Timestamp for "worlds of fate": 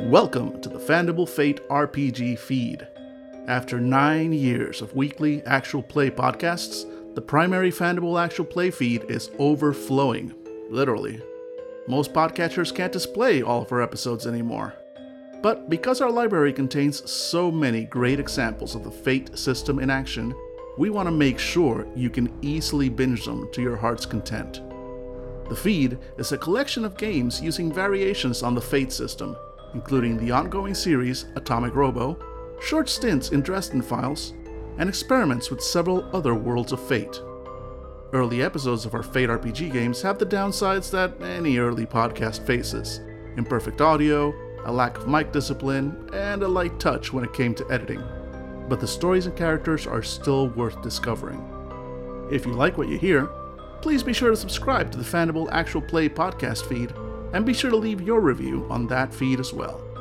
36.34-37.20